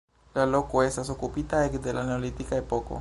La 0.37 0.45
loko 0.53 0.81
estas 0.85 1.11
okupita 1.15 1.61
ekde 1.67 1.95
la 1.99 2.07
neolitika 2.09 2.63
epoko. 2.65 2.99